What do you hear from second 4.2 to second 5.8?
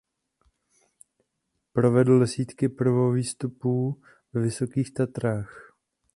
ve Vysokých Tatrách.